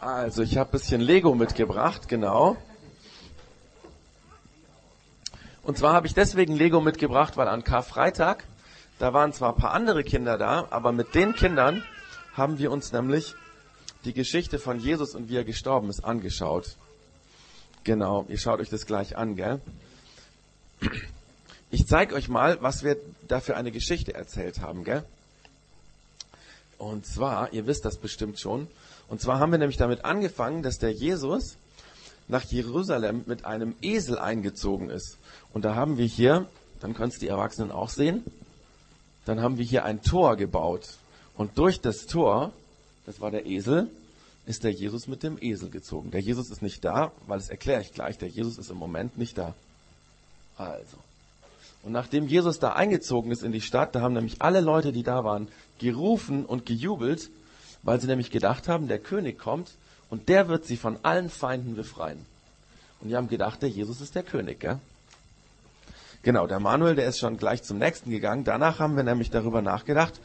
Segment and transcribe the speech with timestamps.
[0.00, 2.56] Also, ich habe ein bisschen Lego mitgebracht, genau.
[5.62, 8.44] Und zwar habe ich deswegen Lego mitgebracht, weil an Karfreitag,
[8.98, 11.84] da waren zwar ein paar andere Kinder da, aber mit den Kindern
[12.32, 13.34] haben wir uns nämlich
[14.06, 16.76] die Geschichte von Jesus und wie er gestorben ist angeschaut.
[17.84, 19.60] Genau, ihr schaut euch das gleich an, gell?
[21.70, 22.96] Ich zeige euch mal, was wir
[23.28, 25.04] da für eine Geschichte erzählt haben, gell?
[26.78, 28.66] Und zwar, ihr wisst das bestimmt schon,
[29.10, 31.56] und zwar haben wir nämlich damit angefangen, dass der Jesus
[32.28, 35.18] nach Jerusalem mit einem Esel eingezogen ist.
[35.52, 36.46] Und da haben wir hier,
[36.78, 38.22] dann können es die Erwachsenen auch sehen,
[39.24, 40.90] dann haben wir hier ein Tor gebaut.
[41.36, 42.52] Und durch das Tor,
[43.04, 43.88] das war der Esel,
[44.46, 46.12] ist der Jesus mit dem Esel gezogen.
[46.12, 48.16] Der Jesus ist nicht da, weil das erkläre ich gleich.
[48.16, 49.54] Der Jesus ist im Moment nicht da.
[50.56, 50.98] Also.
[51.82, 55.02] Und nachdem Jesus da eingezogen ist in die Stadt, da haben nämlich alle Leute, die
[55.02, 55.48] da waren,
[55.78, 57.30] gerufen und gejubelt,
[57.82, 59.72] weil sie nämlich gedacht haben, der König kommt
[60.08, 62.24] und der wird sie von allen Feinden befreien.
[63.00, 64.78] Und die haben gedacht, der Jesus ist der König, gell?
[66.22, 68.44] Genau, der Manuel, der ist schon gleich zum nächsten gegangen.
[68.44, 70.20] Danach haben wir nämlich darüber nachgedacht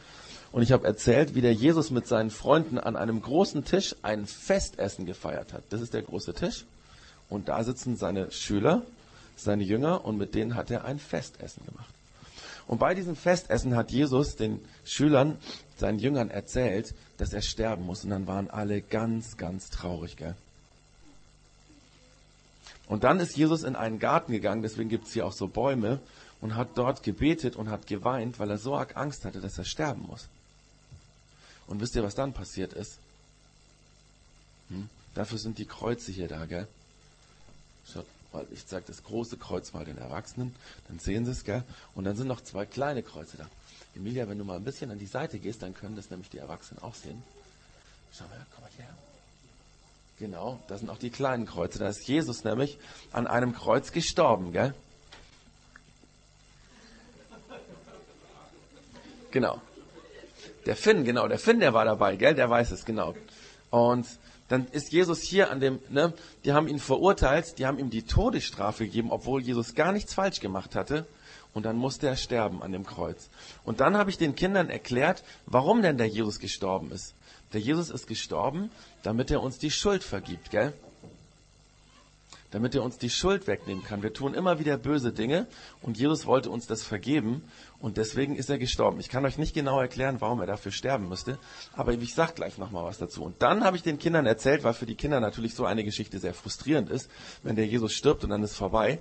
[0.52, 4.26] und ich habe erzählt, wie der Jesus mit seinen Freunden an einem großen Tisch ein
[4.26, 5.62] Festessen gefeiert hat.
[5.70, 6.66] Das ist der große Tisch
[7.30, 8.82] und da sitzen seine Schüler,
[9.36, 11.95] seine Jünger und mit denen hat er ein Festessen gemacht.
[12.66, 15.38] Und bei diesem Festessen hat Jesus den Schülern,
[15.76, 18.02] seinen Jüngern erzählt, dass er sterben muss.
[18.02, 20.34] Und dann waren alle ganz, ganz traurig, gell?
[22.88, 26.00] Und dann ist Jesus in einen Garten gegangen, deswegen gibt es hier auch so Bäume,
[26.40, 29.64] und hat dort gebetet und hat geweint, weil er so arg Angst hatte, dass er
[29.64, 30.28] sterben muss.
[31.66, 32.98] Und wisst ihr, was dann passiert ist?
[34.68, 34.88] Hm?
[35.14, 36.68] Dafür sind die Kreuze hier da, gell?
[37.92, 40.54] Schaut mal, ich zeige das große Kreuz mal den Erwachsenen,
[40.88, 41.62] dann sehen sie es, gell?
[41.94, 43.48] Und dann sind noch zwei kleine Kreuze da.
[43.94, 46.38] Emilia, wenn du mal ein bisschen an die Seite gehst, dann können das nämlich die
[46.38, 47.22] Erwachsenen auch sehen.
[48.12, 48.94] Schau mal, komm mal her.
[50.18, 51.78] Genau, das sind auch die kleinen Kreuze.
[51.78, 52.78] Da ist Jesus nämlich
[53.12, 54.74] an einem Kreuz gestorben, gell?
[59.30, 59.60] Genau.
[60.64, 62.34] Der Finn, genau, der Finn, der war dabei, gell?
[62.34, 63.14] Der weiß es, genau.
[63.70, 64.06] Und
[64.48, 66.12] dann ist Jesus hier an dem, ne,
[66.44, 70.40] die haben ihn verurteilt, die haben ihm die Todesstrafe gegeben, obwohl Jesus gar nichts falsch
[70.40, 71.06] gemacht hatte.
[71.52, 73.30] Und dann musste er sterben an dem Kreuz.
[73.64, 77.14] Und dann habe ich den Kindern erklärt, warum denn der Jesus gestorben ist.
[77.54, 78.70] Der Jesus ist gestorben,
[79.02, 80.74] damit er uns die Schuld vergibt, gell?
[82.50, 84.02] Damit er uns die Schuld wegnehmen kann.
[84.02, 85.46] Wir tun immer wieder böse Dinge
[85.82, 87.42] und Jesus wollte uns das vergeben
[87.80, 89.00] und deswegen ist er gestorben.
[89.00, 91.38] Ich kann euch nicht genau erklären, warum er dafür sterben müsste,
[91.74, 93.24] aber ich sag gleich nochmal was dazu.
[93.24, 96.18] Und dann habe ich den Kindern erzählt, weil für die Kinder natürlich so eine Geschichte
[96.18, 97.10] sehr frustrierend ist,
[97.42, 98.98] wenn der Jesus stirbt und dann ist vorbei.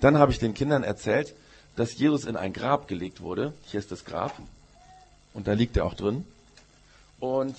[0.00, 1.34] Dann habe ich den Kindern erzählt,
[1.76, 3.52] dass Jesus in ein Grab gelegt wurde.
[3.66, 4.40] Hier ist das Grab.
[5.34, 6.24] Und da liegt er auch drin.
[7.20, 7.54] Und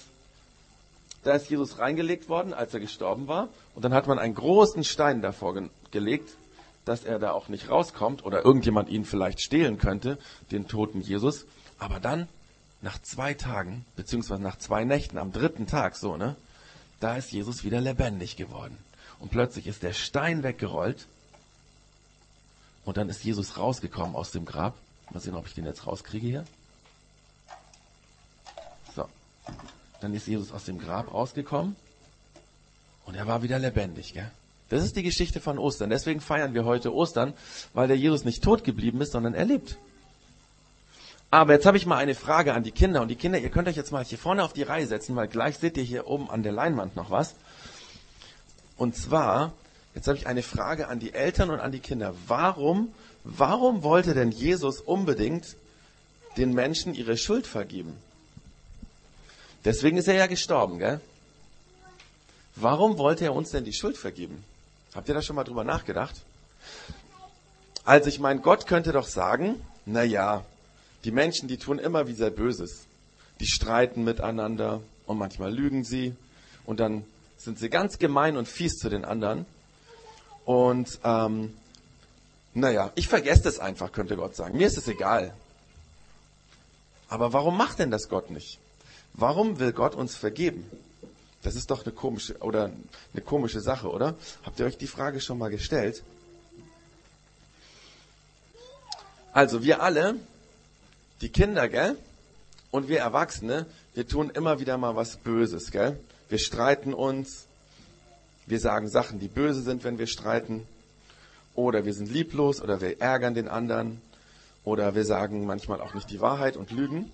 [1.27, 3.49] da ist Jesus reingelegt worden, als er gestorben war.
[3.75, 6.35] Und dann hat man einen großen Stein davor ge gelegt,
[6.85, 10.17] dass er da auch nicht rauskommt oder irgendjemand ihn vielleicht stehlen könnte,
[10.51, 11.45] den toten Jesus.
[11.79, 12.27] Aber dann,
[12.81, 16.35] nach zwei Tagen, beziehungsweise nach zwei Nächten, am dritten Tag, so, ne,
[16.99, 18.77] da ist Jesus wieder lebendig geworden.
[19.19, 21.07] Und plötzlich ist der Stein weggerollt
[22.85, 24.75] und dann ist Jesus rausgekommen aus dem Grab.
[25.11, 26.45] Mal sehen, ob ich den jetzt rauskriege hier.
[28.95, 29.07] So.
[30.01, 31.75] Dann ist Jesus aus dem Grab rausgekommen.
[33.05, 34.31] Und er war wieder lebendig, gell?
[34.69, 35.89] Das ist die Geschichte von Ostern.
[35.89, 37.33] Deswegen feiern wir heute Ostern,
[37.73, 39.77] weil der Jesus nicht tot geblieben ist, sondern er lebt.
[41.31, 43.01] Aber jetzt habe ich mal eine Frage an die Kinder.
[43.01, 45.29] Und die Kinder, ihr könnt euch jetzt mal hier vorne auf die Reihe setzen, weil
[45.29, 47.35] gleich seht ihr hier oben an der Leinwand noch was.
[48.75, 49.53] Und zwar,
[49.97, 52.13] Jetzt habe ich eine Frage an die Eltern und an die Kinder.
[52.27, 52.93] Warum,
[53.23, 55.55] warum wollte denn Jesus unbedingt
[56.37, 57.95] den Menschen ihre Schuld vergeben?
[59.67, 61.01] Deswegen ist er ja gestorben, gell?
[62.55, 64.45] Warum wollte er uns denn die Schuld vergeben?
[64.95, 66.15] Habt ihr da schon mal drüber nachgedacht?
[67.83, 70.45] Also ich meine, Gott könnte doch sagen, na ja,
[71.03, 72.85] die Menschen, die tun immer wieder Böses.
[73.41, 76.15] Die streiten miteinander und manchmal lügen sie
[76.65, 77.03] und dann
[77.35, 79.45] sind sie ganz gemein und fies zu den anderen.
[80.45, 81.53] Und ähm,
[82.53, 84.55] naja, ich vergesse das einfach, könnte Gott sagen.
[84.55, 85.33] Mir ist es egal.
[87.09, 88.59] Aber warum macht denn das Gott nicht?
[89.17, 90.69] Warum will Gott uns vergeben?
[91.41, 92.71] Das ist doch eine komische oder
[93.13, 94.15] eine komische Sache, oder?
[94.43, 96.03] Habt ihr euch die Frage schon mal gestellt?
[99.33, 100.15] Also wir alle,
[101.21, 101.97] die Kinder, gell?
[102.69, 105.99] Und wir Erwachsene, wir tun immer wieder mal was Böses, gell?
[106.29, 107.47] Wir streiten uns,
[108.45, 110.65] wir sagen Sachen, die böse sind, wenn wir streiten.
[111.53, 114.01] Oder wir sind lieblos oder wir ärgern den anderen.
[114.63, 117.11] Oder wir sagen manchmal auch nicht die Wahrheit und lügen.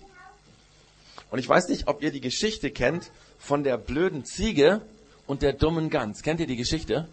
[1.30, 4.80] Und ich weiß nicht, ob ihr die Geschichte kennt von der blöden Ziege
[5.26, 6.22] und der dummen Gans.
[6.22, 7.08] Kennt ihr die Geschichte?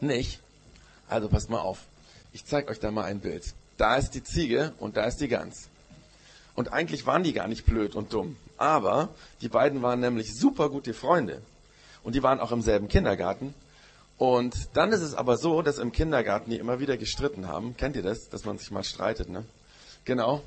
[0.00, 0.40] Nicht?
[1.08, 1.80] Also passt mal auf.
[2.32, 3.54] Ich zeige euch da mal ein Bild.
[3.76, 5.68] Da ist die Ziege und da ist die Gans.
[6.54, 8.36] Und eigentlich waren die gar nicht blöd und dumm.
[8.56, 9.10] Aber
[9.42, 11.42] die beiden waren nämlich super gute Freunde.
[12.02, 13.54] Und die waren auch im selben Kindergarten.
[14.18, 17.76] Und dann ist es aber so, dass im Kindergarten die immer wieder gestritten haben.
[17.76, 18.30] Kennt ihr das?
[18.30, 19.44] Dass man sich mal streitet, ne?
[20.04, 20.42] Genau.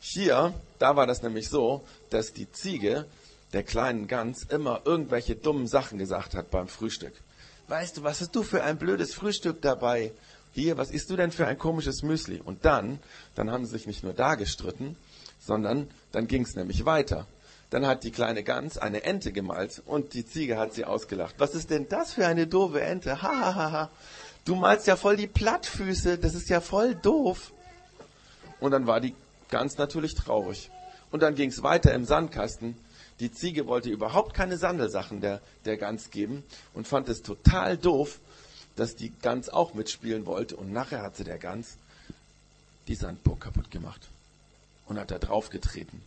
[0.00, 3.06] Hier, da war das nämlich so, dass die Ziege
[3.52, 7.12] der kleinen Gans immer irgendwelche dummen Sachen gesagt hat beim Frühstück.
[7.68, 10.12] Weißt du, was hast du für ein blödes Frühstück dabei?
[10.52, 12.40] Hier, was isst du denn für ein komisches Müsli?
[12.42, 12.98] Und dann,
[13.34, 14.96] dann haben sie sich nicht nur da gestritten,
[15.40, 17.26] sondern dann ging es nämlich weiter.
[17.70, 21.34] Dann hat die kleine Gans eine Ente gemalt und die Ziege hat sie ausgelacht.
[21.38, 23.20] Was ist denn das für eine doofe Ente?
[23.22, 23.90] Ha, ha, ha, ha.
[24.46, 27.52] Du malst ja voll die Plattfüße, das ist ja voll doof.
[28.60, 29.14] Und dann war die
[29.48, 30.70] Gans natürlich traurig.
[31.10, 32.76] Und dann ging es weiter im Sandkasten.
[33.20, 38.20] Die Ziege wollte überhaupt keine Sandelsachen der, der Gans geben und fand es total doof,
[38.76, 40.56] dass die Gans auch mitspielen wollte.
[40.56, 41.76] Und nachher hat sie der Gans
[42.86, 44.08] die Sandburg kaputt gemacht
[44.86, 46.00] und hat da drauf getreten.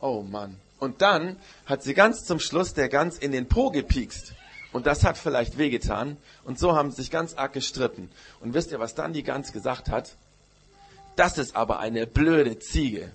[0.00, 0.56] Oh Mann.
[0.78, 4.34] Und dann hat sie ganz zum Schluss der Gans in den Po gepiekst.
[4.72, 6.16] Und das hat vielleicht wehgetan.
[6.44, 8.10] Und so haben sie sich ganz arg gestritten.
[8.40, 10.14] Und wisst ihr, was dann die Gans gesagt hat?
[11.16, 13.10] Das ist aber eine blöde Ziege.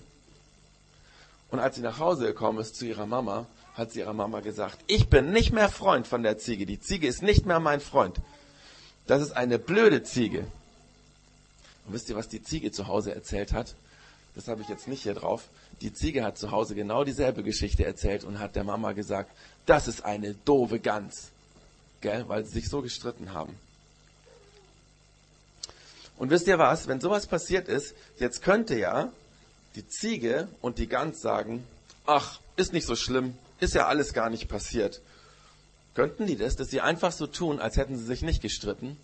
[1.50, 4.78] Und als sie nach Hause gekommen ist zu ihrer Mama, hat sie ihrer Mama gesagt,
[4.86, 6.66] ich bin nicht mehr Freund von der Ziege.
[6.66, 8.20] Die Ziege ist nicht mehr mein Freund.
[9.06, 10.40] Das ist eine blöde Ziege.
[11.86, 13.74] Und wisst ihr, was die Ziege zu Hause erzählt hat?
[14.34, 15.48] Das habe ich jetzt nicht hier drauf.
[15.80, 19.30] Die Ziege hat zu Hause genau dieselbe Geschichte erzählt und hat der Mama gesagt,
[19.66, 21.30] das ist eine doofe Gans.
[22.00, 22.24] Gell?
[22.28, 23.58] Weil sie sich so gestritten haben.
[26.16, 26.88] Und wisst ihr was?
[26.88, 29.12] Wenn sowas passiert ist, jetzt könnte ja
[29.74, 31.66] die Ziege und die Gans sagen,
[32.06, 35.00] ach, ist nicht so schlimm, ist ja alles gar nicht passiert.
[35.94, 38.96] Könnten die das, dass sie einfach so tun, als hätten sie sich nicht gestritten?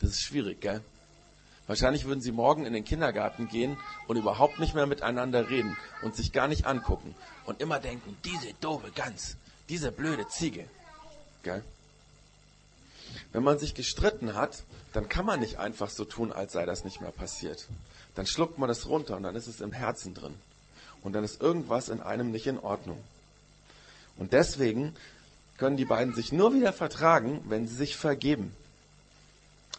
[0.00, 0.82] Das ist schwierig, gell?
[1.66, 3.76] Wahrscheinlich würden sie morgen in den Kindergarten gehen
[4.08, 7.14] und überhaupt nicht mehr miteinander reden und sich gar nicht angucken
[7.44, 9.36] und immer denken, diese doofe Gans,
[9.68, 10.64] diese blöde Ziege.
[11.44, 11.62] Gell?
[13.32, 14.62] Wenn man sich gestritten hat,
[14.92, 17.66] dann kann man nicht einfach so tun, als sei das nicht mehr passiert.
[18.14, 20.34] Dann schluckt man es runter und dann ist es im Herzen drin.
[21.02, 22.98] Und dann ist irgendwas in einem nicht in Ordnung.
[24.16, 24.94] Und deswegen
[25.56, 28.54] können die beiden sich nur wieder vertragen, wenn sie sich vergeben.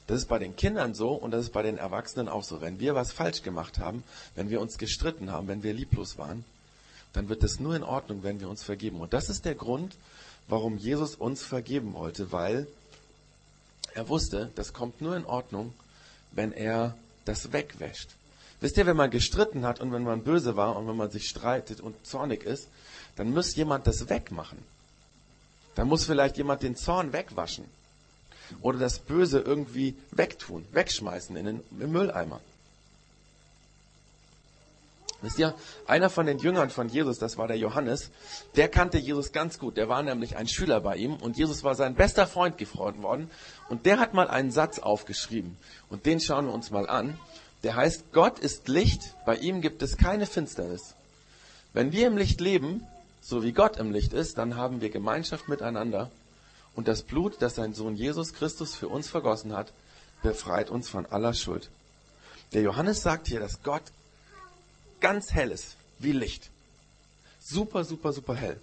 [0.07, 2.61] Das ist bei den Kindern so und das ist bei den Erwachsenen auch so.
[2.61, 4.03] Wenn wir was falsch gemacht haben,
[4.35, 6.43] wenn wir uns gestritten haben, wenn wir lieblos waren,
[7.13, 8.99] dann wird es nur in Ordnung, wenn wir uns vergeben.
[8.99, 9.95] Und das ist der Grund,
[10.47, 12.67] warum Jesus uns vergeben wollte, weil
[13.93, 15.73] er wusste, das kommt nur in Ordnung,
[16.31, 16.95] wenn er
[17.25, 18.09] das wegwäscht.
[18.59, 21.27] Wisst ihr, wenn man gestritten hat und wenn man böse war und wenn man sich
[21.27, 22.67] streitet und zornig ist,
[23.15, 24.59] dann muss jemand das wegmachen.
[25.75, 27.65] Dann muss vielleicht jemand den Zorn wegwaschen
[28.61, 32.41] oder das Böse irgendwie wegtun, wegschmeißen in den im Mülleimer.
[35.21, 35.53] Wisst ihr,
[35.85, 38.09] einer von den Jüngern von Jesus, das war der Johannes,
[38.55, 39.77] der kannte Jesus ganz gut.
[39.77, 43.29] Der war nämlich ein Schüler bei ihm und Jesus war sein bester Freund geworden.
[43.69, 45.57] Und der hat mal einen Satz aufgeschrieben.
[45.89, 47.19] Und den schauen wir uns mal an.
[47.63, 50.95] Der heißt, Gott ist Licht, bei ihm gibt es keine Finsternis.
[51.73, 52.85] Wenn wir im Licht leben,
[53.21, 56.09] so wie Gott im Licht ist, dann haben wir Gemeinschaft miteinander.
[56.75, 59.71] Und das Blut, das sein Sohn Jesus Christus für uns vergossen hat,
[60.23, 61.69] befreit uns von aller Schuld.
[62.53, 63.83] Der Johannes sagt hier, dass Gott
[65.01, 66.49] ganz hell ist, wie Licht.
[67.39, 68.59] Super, super, super hell.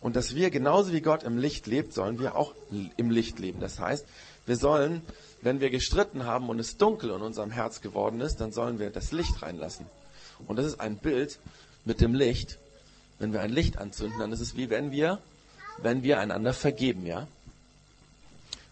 [0.00, 2.54] Und dass wir genauso wie Gott im Licht lebt, sollen wir auch
[2.96, 3.58] im Licht leben.
[3.58, 4.06] Das heißt,
[4.46, 5.02] wir sollen,
[5.42, 8.90] wenn wir gestritten haben und es dunkel in unserem Herz geworden ist, dann sollen wir
[8.90, 9.86] das Licht reinlassen.
[10.46, 11.38] Und das ist ein Bild
[11.84, 12.58] mit dem Licht.
[13.18, 15.18] Wenn wir ein Licht anzünden, dann ist es wie wenn wir,
[15.78, 17.26] wenn wir einander vergeben, ja.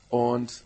[0.09, 0.63] Und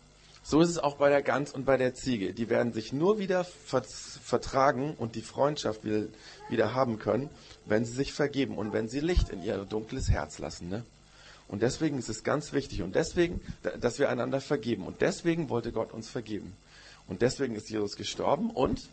[0.51, 2.35] so ist es auch bei der Gans und bei der Ziege.
[2.35, 7.31] Die werden sich nur wieder vertragen und die Freundschaft wieder haben können,
[7.67, 10.69] wenn sie sich vergeben und wenn sie Licht in ihr dunkles Herz lassen.
[10.69, 10.83] Ne?
[11.47, 13.41] Und deswegen ist es ganz wichtig und deswegen,
[13.81, 14.83] dass wir einander vergeben.
[14.83, 16.53] Und deswegen wollte Gott uns vergeben.
[17.07, 18.89] Und deswegen ist Jesus gestorben und,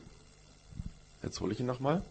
[1.23, 2.03] jetzt hole ich ihn nochmal,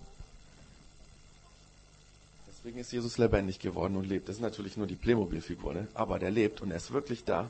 [2.49, 4.29] deswegen ist Jesus lebendig geworden und lebt.
[4.29, 5.87] Das ist natürlich nur die Playmobil-Figur, ne?
[5.95, 7.49] aber der lebt und er ist wirklich da.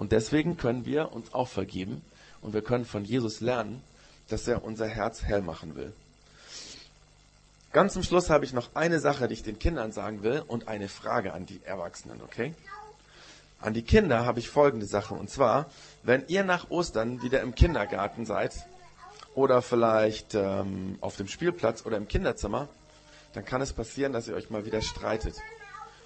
[0.00, 2.00] Und deswegen können wir uns auch vergeben
[2.40, 3.82] und wir können von Jesus lernen,
[4.28, 5.92] dass er unser Herz hell machen will.
[7.72, 10.68] Ganz zum Schluss habe ich noch eine Sache, die ich den Kindern sagen will und
[10.68, 12.54] eine Frage an die Erwachsenen, okay?
[13.60, 15.12] An die Kinder habe ich folgende Sache.
[15.12, 15.70] Und zwar,
[16.02, 18.54] wenn ihr nach Ostern wieder im Kindergarten seid
[19.34, 22.68] oder vielleicht ähm, auf dem Spielplatz oder im Kinderzimmer,
[23.34, 25.36] dann kann es passieren, dass ihr euch mal wieder streitet.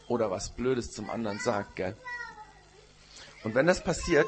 [0.09, 1.97] oder was Blödes zum anderen sagt, gell?
[3.45, 4.27] Und wenn das passiert,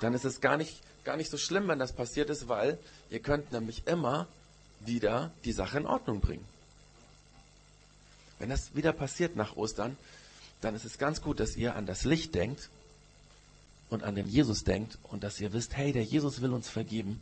[0.00, 2.78] dann ist es gar nicht, gar nicht so schlimm, wenn das passiert ist, weil
[3.10, 4.26] ihr könnt nämlich immer
[4.80, 6.44] wieder die Sache in Ordnung bringen.
[8.38, 9.96] Wenn das wieder passiert nach Ostern,
[10.62, 12.70] dann ist es ganz gut, dass ihr an das Licht denkt
[13.90, 17.20] und an den Jesus denkt und dass ihr wisst, hey, der Jesus will uns vergeben.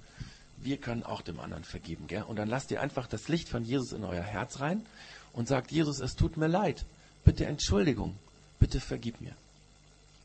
[0.58, 2.22] Wir können auch dem anderen vergeben, gell?
[2.22, 4.84] Und dann lasst ihr einfach das Licht von Jesus in euer Herz rein
[5.32, 6.84] und sagt, Jesus, es tut mir leid.
[7.24, 8.16] Bitte Entschuldigung.
[8.58, 9.34] Bitte vergib mir.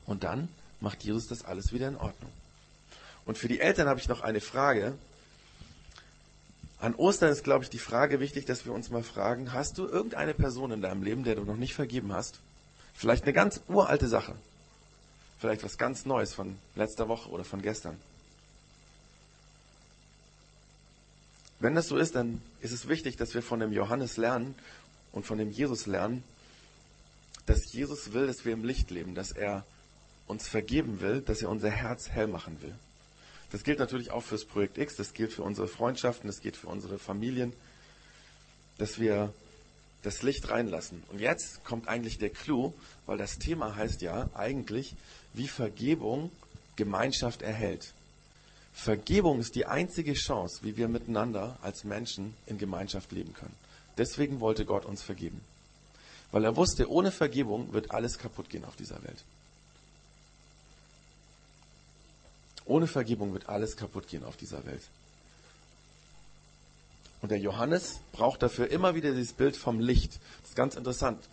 [0.05, 2.31] Und dann macht Jesus das alles wieder in Ordnung.
[3.25, 4.93] Und für die Eltern habe ich noch eine Frage.
[6.79, 9.87] An Ostern ist, glaube ich, die Frage wichtig, dass wir uns mal fragen, hast du
[9.87, 12.39] irgendeine Person in deinem Leben, der du noch nicht vergeben hast?
[12.93, 14.35] Vielleicht eine ganz uralte Sache.
[15.39, 17.97] Vielleicht was ganz Neues von letzter Woche oder von gestern.
[21.59, 24.53] Wenn das so ist, dann ist es wichtig, dass wir von dem Johannes lernen
[25.13, 26.23] und von dem Jesus lernen,
[27.45, 29.65] dass Jesus will, dass wir im Licht leben, dass er
[30.27, 32.73] uns vergeben will, dass er unser Herz hell machen will.
[33.51, 36.67] Das gilt natürlich auch fürs Projekt X, das gilt für unsere Freundschaften, das gilt für
[36.67, 37.53] unsere Familien,
[38.77, 39.33] dass wir
[40.01, 41.03] das Licht reinlassen.
[41.09, 42.73] Und jetzt kommt eigentlich der Clou,
[43.05, 44.95] weil das Thema heißt ja eigentlich,
[45.33, 46.31] wie Vergebung
[46.75, 47.93] Gemeinschaft erhält.
[48.73, 53.55] Vergebung ist die einzige Chance, wie wir miteinander als Menschen in Gemeinschaft leben können.
[53.97, 55.41] Deswegen wollte Gott uns vergeben.
[56.31, 59.23] Weil er wusste, ohne Vergebung wird alles kaputt gehen auf dieser Welt.
[62.65, 64.81] Ohne Vergebung wird alles kaputt gehen auf dieser Welt.
[67.21, 70.19] Und der Johannes braucht dafür immer wieder dieses Bild vom Licht.
[70.41, 71.23] Das ist ganz interessant.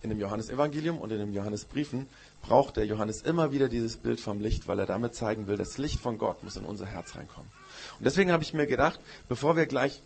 [0.00, 2.06] In dem Johannesevangelium und in den Johannesbriefen
[2.40, 5.76] braucht der Johannes immer wieder dieses Bild vom Licht, weil er damit zeigen will, das
[5.76, 7.50] Licht von Gott muss in unser Herz reinkommen.
[7.98, 10.00] Und deswegen habe ich mir gedacht, bevor wir gleich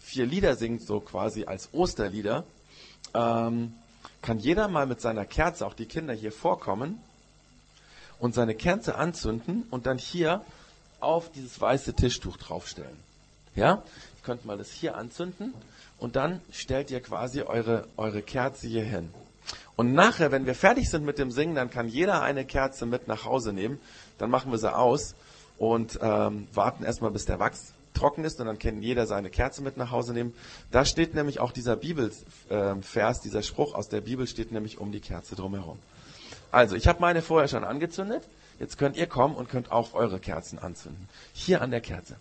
[0.00, 2.44] vier Lieder singen, so quasi als Osterlieder,
[3.14, 3.74] ähm,
[4.22, 7.00] kann jeder mal mit seiner Kerze, auch die Kinder hier vorkommen
[8.20, 10.44] und seine Kerze anzünden und dann hier
[11.00, 12.96] auf dieses weiße Tischtuch draufstellen.
[13.56, 13.82] Ja?
[14.16, 15.54] Ihr könnt mal das hier anzünden
[15.98, 19.08] und dann stellt ihr quasi eure, eure Kerze hier hin.
[19.76, 23.08] Und nachher, wenn wir fertig sind mit dem Singen, dann kann jeder eine Kerze mit
[23.08, 23.80] nach Hause nehmen.
[24.18, 25.14] Dann machen wir sie aus
[25.58, 29.62] und ähm, warten erstmal, bis der Wachs trocken ist und dann kann jeder seine Kerze
[29.62, 30.34] mit nach Hause nehmen.
[30.70, 34.92] Da steht nämlich auch dieser Bibelvers, äh, dieser Spruch aus der Bibel steht nämlich um
[34.92, 35.78] die Kerze drumherum.
[36.50, 38.22] Also, ich habe meine vorher schon angezündet.
[38.58, 41.08] Jetzt könnt ihr kommen und könnt auch eure Kerzen anzünden.
[41.32, 42.16] Hier an der Kerze.